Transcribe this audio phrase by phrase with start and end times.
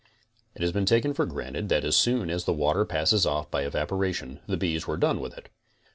[0.55, 3.61] It has been taken for granted that as soon as the water passes off by
[3.65, 5.47] evaporation the bees were done with it.